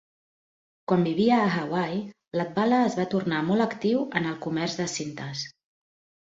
Quan 0.91 1.03
vivia 1.07 1.35
a 1.41 1.51
Hawaii, 1.57 1.99
Latvala 2.41 2.79
es 2.87 2.97
va 3.01 3.05
tornar 3.13 3.43
molt 3.51 3.67
actiu 3.67 4.01
en 4.21 4.31
el 4.31 4.41
comerç 4.47 4.79
de 4.83 4.89
cintes. 4.97 5.47